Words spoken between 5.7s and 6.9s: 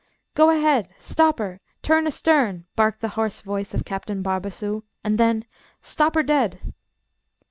"Stop her dead!"